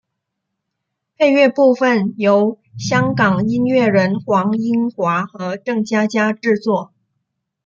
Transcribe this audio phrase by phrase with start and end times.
[1.15, 6.91] 配乐部分由香港音乐人黄英华和郑嘉嘉制作。